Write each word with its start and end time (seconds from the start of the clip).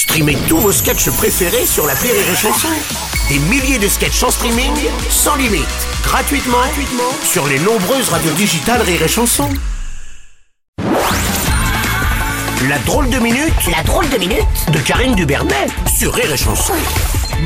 Streamez 0.00 0.38
tous 0.48 0.56
vos 0.56 0.72
sketchs 0.72 1.10
préférés 1.10 1.66
sur 1.66 1.86
la 1.86 1.92
Rire 1.92 2.14
et 2.14 2.34
Chanson. 2.34 2.68
Des 3.28 3.38
milliers 3.38 3.78
de 3.78 3.86
sketchs 3.86 4.22
en 4.22 4.30
streaming, 4.30 4.72
sans 5.10 5.36
limite, 5.36 5.66
gratuitement, 6.02 6.56
gratuitement 6.56 7.12
sur 7.22 7.46
les 7.46 7.58
nombreuses 7.58 8.08
radios 8.08 8.32
digitales 8.32 8.80
Rire 8.80 9.02
et 9.02 9.08
Chanson. 9.08 9.50
La 12.66 12.78
drôle 12.86 13.10
de 13.10 13.18
minute, 13.18 13.52
la 13.76 13.82
drôle 13.82 14.08
de 14.08 14.16
minute 14.16 14.70
de 14.72 14.78
Karine 14.78 15.14
Dubernet 15.14 15.66
sur 15.98 16.14
Rire 16.14 16.32
et 16.32 16.36
Chanson. 16.38 16.72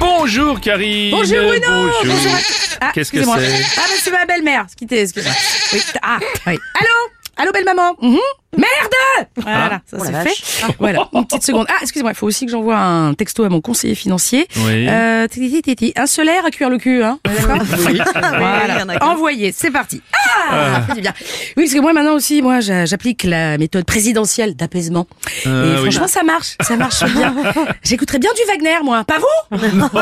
Bonjour 0.00 0.60
Karine 0.60 1.12
Bonjour 1.12 1.46
Bruno 1.46 1.92
Bonjour. 2.02 2.32
Ah, 2.80 2.90
Qu'est-ce 2.92 3.12
que 3.12 3.18
excusez-moi. 3.18 3.36
c'est? 3.38 3.64
Ah, 3.76 3.82
bah, 3.86 3.94
c'est 4.02 4.10
ma 4.10 4.24
belle-mère. 4.26 4.66
Excusez-moi. 4.66 5.32
Oui. 5.72 5.82
Ah, 6.02 6.18
oui. 6.48 6.58
Allô? 6.80 7.19
Allô, 7.40 7.52
belle-maman 7.52 7.94
Mhm. 8.02 8.18
Merde 8.58 9.28
Voilà, 9.36 9.80
ça 9.86 9.96
c'est 10.00 10.28
fait. 10.28 10.66
Voilà, 10.78 11.08
une 11.14 11.24
petite 11.24 11.42
seconde. 11.44 11.66
Ah, 11.70 11.78
excusez-moi, 11.80 12.10
il 12.12 12.14
faut 12.16 12.26
aussi 12.26 12.44
que 12.44 12.52
j'envoie 12.52 12.76
un 12.76 13.14
texto 13.14 13.44
à 13.44 13.48
mon 13.48 13.60
conseiller 13.62 13.94
financier. 13.94 14.46
Oui. 14.56 14.86
Euh, 14.88 15.26
titi, 15.26 15.62
titi, 15.62 15.92
un 15.96 16.06
solaire 16.06 16.44
à 16.44 16.50
cuire 16.50 16.68
le 16.68 16.76
cul, 16.76 17.02
hein 17.02 17.18
D'accord 17.24 17.56
Voilà, 18.38 18.84
envoyé, 19.02 19.52
c'est 19.52 19.70
parti. 19.70 20.02
Ah, 20.12 20.29
du 20.94 21.00
bien. 21.00 21.12
Oui, 21.56 21.64
parce 21.64 21.74
que 21.74 21.80
moi 21.80 21.92
maintenant 21.92 22.14
aussi, 22.14 22.42
moi 22.42 22.60
j'a- 22.60 22.84
j'applique 22.86 23.24
la 23.24 23.58
méthode 23.58 23.84
présidentielle 23.84 24.54
d'apaisement. 24.56 25.06
Ah, 25.46 25.48
Et 25.48 25.70
oui. 25.74 25.76
franchement, 25.92 26.08
ça 26.08 26.22
marche, 26.22 26.56
ça 26.60 26.76
marche 26.76 27.04
bien. 27.12 27.34
J'écouterais 27.82 28.18
bien 28.18 28.30
du 28.34 28.42
Wagner, 28.48 28.78
moi. 28.84 29.04
Pas 29.04 29.18
vous? 29.18 29.56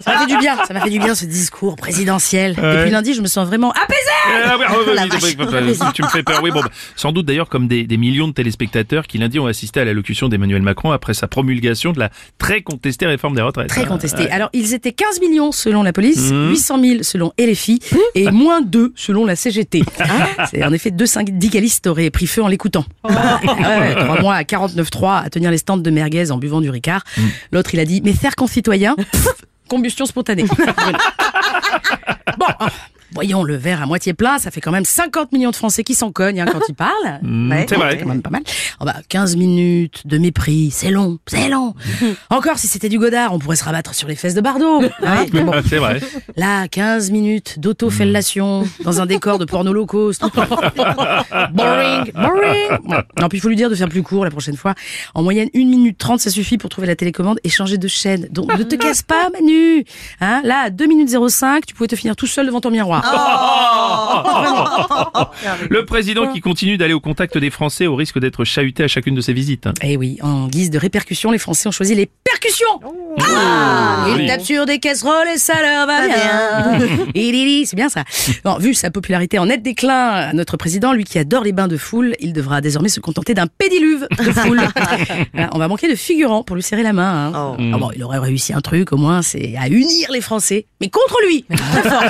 Ça 0.00 0.12
m'a 0.12 0.18
fait 0.20 0.26
du 0.26 0.36
bien, 0.38 0.56
ça 0.66 0.74
m'a 0.74 0.80
fait 0.80 0.90
du 0.90 0.98
bien 0.98 1.14
ce 1.14 1.24
discours 1.24 1.76
présidentiel. 1.76 2.54
Depuis 2.54 2.90
lundi, 2.90 3.14
je 3.14 3.20
me 3.22 3.26
sens 3.26 3.46
vraiment 3.46 3.72
apaisée. 3.72 3.98
Ah, 4.46 4.56
oui, 4.58 4.64
vache. 4.94 5.22
oui, 5.22 5.86
tu 5.94 6.02
me 6.02 6.08
fais 6.08 6.22
peur. 6.22 6.40
Oui, 6.42 6.50
bon, 6.50 6.60
bah, 6.60 6.68
sans 6.96 7.12
doute 7.12 7.26
d'ailleurs 7.26 7.48
comme 7.48 7.68
des, 7.68 7.84
des 7.84 7.96
millions 7.96 8.28
de 8.28 8.32
téléspectateurs 8.32 9.06
qui 9.06 9.18
lundi 9.18 9.38
ont 9.38 9.46
assisté 9.46 9.80
à 9.80 9.84
l'allocution 9.84 10.28
d'Emmanuel 10.28 10.62
Macron 10.62 10.90
après 10.92 11.14
sa 11.14 11.28
promulgation 11.28 11.92
de 11.92 11.98
la 11.98 12.10
très 12.38 12.62
contestée 12.62 13.06
réforme 13.06 13.34
des 13.34 13.42
retraites. 13.42 13.68
Très 13.68 13.82
hein. 13.82 13.86
contesté. 13.86 14.30
Alors, 14.30 14.48
ils 14.52 14.74
étaient 14.74 14.92
15 14.92 15.20
millions 15.20 15.52
selon 15.52 15.82
la 15.82 15.92
police, 15.92 16.30
800 16.30 16.80
000 16.82 17.02
selon 17.02 17.32
LFI 17.38 17.80
et 18.14 18.30
moins 18.30 18.60
2 18.60 18.92
selon 18.96 19.24
la 19.24 19.36
CGT. 19.50 19.84
C'est 20.50 20.64
en 20.64 20.72
effet 20.72 20.90
deux 20.90 21.06
syndicalistes 21.06 21.86
auraient 21.86 22.10
pris 22.10 22.26
feu 22.26 22.42
en 22.42 22.48
l'écoutant. 22.48 22.84
Bah, 23.04 23.40
ouais, 23.44 23.50
ouais, 23.50 23.94
trois 23.94 24.20
mois 24.20 24.34
à 24.34 24.42
49.3 24.42 25.24
à 25.24 25.30
tenir 25.30 25.50
les 25.52 25.58
stands 25.58 25.76
de 25.76 25.90
merguez 25.90 26.32
en 26.32 26.38
buvant 26.38 26.60
du 26.60 26.68
Ricard. 26.68 27.04
L'autre, 27.52 27.70
il 27.72 27.80
a 27.80 27.84
dit, 27.84 28.02
mes 28.02 28.14
chers 28.14 28.34
concitoyens, 28.34 28.96
pff, 28.96 29.28
combustion 29.68 30.06
spontanée. 30.06 30.44
Bon, 32.38 32.46
oh, 32.60 32.66
voyons 33.16 33.42
le 33.42 33.56
verre 33.56 33.82
à 33.82 33.86
moitié 33.86 34.12
plein, 34.14 34.38
ça 34.38 34.50
fait 34.50 34.60
quand 34.60 34.70
même 34.72 34.84
50 34.84 35.32
millions 35.32 35.50
de 35.50 35.56
Français 35.56 35.82
qui 35.84 35.94
s'en 35.94 36.12
cognent 36.12 36.40
hein, 36.40 36.46
quand 36.50 36.60
ils 36.68 36.74
parlent. 36.86 37.18
Mm, 37.22 37.50
Ouais, 37.50 37.66
c'est 37.68 37.76
vrai. 37.76 37.98
quand 37.98 38.06
même 38.08 38.22
pas 38.22 38.30
mal. 38.30 38.42
Oh 38.80 38.84
bah, 38.84 38.96
15 39.08 39.36
minutes 39.36 40.06
de 40.06 40.18
mépris, 40.18 40.70
c'est 40.70 40.90
long, 40.90 41.18
c'est 41.26 41.48
long. 41.48 41.74
Encore 42.30 42.58
si 42.58 42.68
c'était 42.68 42.88
du 42.88 42.98
Godard, 42.98 43.32
on 43.32 43.38
pourrait 43.38 43.56
se 43.56 43.64
rabattre 43.64 43.94
sur 43.94 44.06
les 44.08 44.16
fesses 44.16 44.34
de 44.34 44.40
Bardot. 44.40 44.82
hein. 45.02 45.24
Bon, 45.32 45.52
c'est 45.68 45.78
vrai. 45.78 46.00
là, 46.36 46.68
15 46.68 47.10
minutes 47.10 47.58
d'auto-fellation 47.58 48.64
dans 48.84 49.00
un 49.00 49.06
décor 49.06 49.38
de 49.38 49.44
porno 49.46 49.72
low 49.72 49.86
cost. 49.86 50.22
boring, 51.52 52.12
boring. 52.12 52.12
Ouais. 52.12 52.68
Non, 53.20 53.28
puis 53.28 53.38
il 53.38 53.40
faut 53.40 53.48
lui 53.48 53.56
dire 53.56 53.70
de 53.70 53.74
faire 53.74 53.88
plus 53.88 54.02
court 54.02 54.24
la 54.24 54.30
prochaine 54.30 54.56
fois. 54.56 54.74
En 55.14 55.22
moyenne, 55.22 55.48
1 55.54 55.58
minute 55.58 55.98
30, 55.98 56.20
ça 56.20 56.30
suffit 56.30 56.58
pour 56.58 56.70
trouver 56.70 56.86
la 56.86 56.96
télécommande 56.96 57.38
et 57.44 57.48
changer 57.48 57.78
de 57.78 57.88
chaîne. 57.88 58.28
Donc 58.30 58.56
ne 58.56 58.62
te 58.62 58.74
casse 58.74 59.02
pas, 59.02 59.30
Manu. 59.30 59.84
Hein, 60.20 60.40
là, 60.44 60.64
à 60.66 60.70
2 60.70 60.86
minutes 60.86 61.10
05, 61.28 61.66
tu 61.66 61.74
pouvais 61.74 61.88
te 61.88 61.96
finir 61.96 62.16
tout 62.16 62.26
seul 62.26 62.46
devant 62.46 62.60
ton 62.60 62.70
miroir. 62.70 63.02
Le 65.70 65.84
président 65.84 66.32
qui 66.32 66.40
continue 66.40 66.76
d'aller 66.76 66.94
au 66.94 67.00
contact 67.00 67.38
des 67.38 67.50
Français 67.50 67.86
au 67.86 67.94
risque 67.94 68.18
d'être 68.18 68.44
chahuté 68.44 68.84
à 68.84 68.88
chacune 68.88 69.14
de 69.14 69.20
ses 69.20 69.32
visites. 69.32 69.68
Eh 69.82 69.96
oui, 69.96 70.18
en 70.22 70.48
guise 70.48 70.70
de 70.70 70.78
répercussion, 70.78 71.30
les 71.30 71.38
Français 71.38 71.68
ont 71.68 71.72
choisi 71.72 71.94
les 71.94 72.08
percussions. 72.46 72.80
Ah, 73.22 74.06
Oui. 74.16 74.26
Tapent 74.26 74.42
sur 74.44 74.66
des 74.66 74.78
casseroles 74.78 75.28
et 75.34 75.38
ça 75.38 75.54
leur 75.62 75.86
va 75.86 76.06
bien. 76.06 76.78
C'est 77.66 77.76
bien 77.76 77.88
ça. 77.88 78.04
Bon, 78.44 78.56
vu 78.58 78.74
sa 78.74 78.90
popularité 78.90 79.38
en 79.38 79.46
net 79.46 79.62
déclin, 79.62 80.32
notre 80.32 80.56
président, 80.56 80.92
lui 80.92 81.04
qui 81.04 81.18
adore 81.18 81.42
les 81.42 81.52
bains 81.52 81.68
de 81.68 81.76
foule, 81.76 82.14
il 82.20 82.32
devra 82.32 82.60
désormais 82.60 82.88
se 82.88 83.00
contenter 83.00 83.34
d'un 83.34 83.46
pédiluve 83.46 84.06
de 84.18 84.32
foule. 84.32 84.60
Voilà, 85.32 85.50
on 85.52 85.58
va 85.58 85.68
manquer 85.68 85.88
de 85.90 85.94
figurants 85.94 86.42
pour 86.42 86.56
lui 86.56 86.62
serrer 86.62 86.82
la 86.82 86.92
main. 86.92 87.32
hein. 87.34 87.56
Ah 87.74 87.78
bon, 87.78 87.90
il 87.94 88.02
aurait 88.04 88.18
réussi 88.18 88.52
un 88.52 88.60
truc 88.60 88.92
au 88.92 88.96
moins, 88.96 89.22
c'est 89.22 89.54
à 89.58 89.68
unir 89.68 90.10
les 90.12 90.20
Français, 90.20 90.66
mais 90.80 90.88
contre 90.88 91.16
lui. 91.26 91.44
Très 91.48 91.82
fort. 91.90 92.02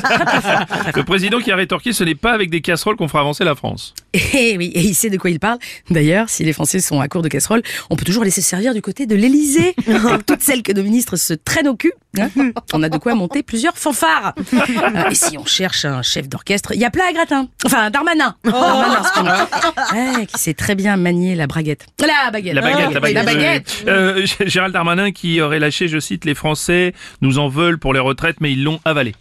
Le 0.94 1.02
président 1.04 1.38
qui 1.40 1.50
a 1.50 1.56
rétorqué 1.56 1.92
ce 1.92 2.04
n'est 2.04 2.14
pas 2.14 2.32
avec 2.32 2.50
des 2.50 2.60
casseroles 2.60 2.96
qu'on 2.96 3.08
fera 3.08 3.20
avancer 3.20 3.44
la 3.44 3.54
France. 3.54 3.94
Et 4.14 4.56
oui, 4.58 4.70
et 4.74 4.80
il 4.80 4.94
sait 4.94 5.10
de 5.10 5.16
quoi 5.16 5.30
il 5.30 5.40
parle. 5.40 5.58
D'ailleurs, 5.90 6.28
si 6.28 6.44
les 6.44 6.52
Français 6.52 6.80
sont 6.80 7.00
à 7.00 7.08
court 7.08 7.22
de 7.22 7.28
casseroles, 7.28 7.62
on 7.90 7.96
peut 7.96 8.04
toujours 8.04 8.24
laisser 8.24 8.42
servir 8.42 8.74
du 8.74 8.82
côté 8.82 9.06
de 9.06 9.14
l'Élysée. 9.14 9.74
Toutes 10.26 10.42
celles 10.42 10.62
que 10.62 10.72
nos 10.72 10.82
ministres 10.82 11.16
se 11.16 11.34
traînent 11.34 11.68
au 11.68 11.76
cul, 11.76 11.92
hein, 12.18 12.28
on 12.72 12.82
a 12.82 12.88
de 12.88 12.98
quoi 12.98 13.14
monter 13.14 13.42
plusieurs 13.42 13.76
fanfares. 13.78 14.34
Euh, 14.52 15.10
Et 15.10 15.14
si 15.14 15.38
on 15.38 15.44
cherche 15.44 15.84
un 15.84 16.02
chef 16.02 16.28
d'orchestre, 16.28 16.72
il 16.74 16.80
y 16.80 16.84
a 16.84 16.90
plat 16.90 17.04
à 17.08 17.12
gratin. 17.12 17.48
Enfin, 17.64 17.90
Darmanin. 17.90 18.34
Darmanin, 18.44 19.00
excuse-moi. 19.02 19.48
Ouais, 19.92 20.26
qui 20.26 20.38
sait 20.40 20.54
très 20.54 20.74
bien 20.74 20.96
manier 20.96 21.34
la 21.34 21.46
braguette. 21.46 21.86
La 22.00 22.30
baguette. 22.30 22.54
La 22.54 22.60
baguette, 22.62 22.92
la 22.94 23.00
Oui, 23.00 23.14
baguette. 23.14 23.84
Euh, 23.88 24.26
Gérald 24.46 24.72
Darmanin 24.72 25.12
qui 25.12 25.40
aurait 25.40 25.58
lâché, 25.60 25.88
je 25.88 25.98
cite, 25.98 26.24
les 26.24 26.34
Français 26.34 26.94
nous 27.20 27.38
en 27.38 27.48
veulent 27.48 27.78
pour 27.78 27.94
les 27.94 28.00
retraites, 28.00 28.36
mais 28.40 28.52
ils 28.52 28.62
l'ont 28.62 28.80
avalé. 28.84 29.14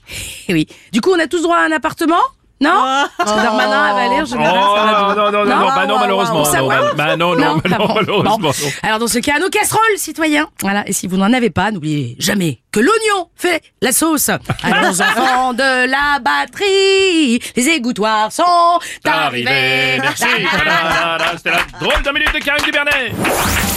Eh 0.48 0.54
oui. 0.54 0.68
Du 0.92 1.02
coup, 1.02 1.12
on 1.16 1.20
a 1.20 1.28
tous 1.28 1.42
droit 1.44 1.58
à 1.58 1.66
un 1.66 1.72
appartement? 1.72 2.16
Non? 2.62 3.06
Parce 3.18 3.32
que 3.34 3.42
Darmanin 3.42 3.82
a 3.84 3.90
avalé 3.92 4.16
en 4.16 4.24
Oh, 4.24 4.26
général. 4.26 4.54
ça 4.54 4.86
va 4.86 5.16
non, 5.16 5.16
non, 5.16 5.32
non, 5.32 5.46
non, 5.46 5.68
bah 5.76 5.86
non, 5.88 6.00
malheureusement. 6.00 6.44
Bah, 6.68 6.92
bah 6.96 7.18
non, 7.18 7.36
non, 7.36 7.62
Ah 7.66 7.78
malheureusement. 7.96 8.52
Alors 8.84 9.00
dans 9.00 9.08
ce 9.08 9.20
cas, 9.20 9.40
nos 9.40 9.50
casseroles, 9.50 9.82
citoyens. 9.98 10.48
Voilà. 10.62 10.88
Et 10.88 10.94
si 10.94 11.08
vous 11.08 11.18
n'en 11.18 11.32
avez 11.34 11.50
pas, 11.50 11.72
n'oubliez 11.72 12.16
jamais 12.20 12.60
que 12.72 12.80
l'oignon 12.80 13.30
fait 13.36 13.62
la 13.82 13.92
sauce. 13.92 14.30
À 14.30 14.40
nos 14.82 15.02
enfants 15.02 15.54
de 15.54 15.90
la 15.90 16.20
batterie, 16.20 17.40
les 17.56 17.68
égouttoirs 17.70 18.32
sont 18.32 18.44
Arrivé, 19.06 19.48
arrivés. 19.48 20.00
merci. 20.02 20.24
C'était 21.38 21.52
la 21.52 21.58
drôle 21.80 22.02
de 22.04 22.12
minute 22.12 22.34
de 22.34 22.40
Karine 22.40 22.66
Dubernet. 22.66 23.75